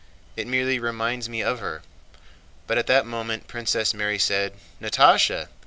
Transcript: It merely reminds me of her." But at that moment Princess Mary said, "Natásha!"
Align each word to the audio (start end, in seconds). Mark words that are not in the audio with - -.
It 0.35 0.47
merely 0.47 0.79
reminds 0.79 1.29
me 1.29 1.43
of 1.43 1.59
her." 1.59 1.83
But 2.65 2.79
at 2.79 2.87
that 2.87 3.05
moment 3.05 3.45
Princess 3.47 3.93
Mary 3.93 4.17
said, 4.17 4.53
"Natásha!" 4.81 5.47